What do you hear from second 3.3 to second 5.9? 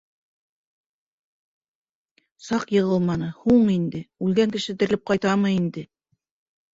һуң инде, үлгән кеше терелеп ҡайтамы инде?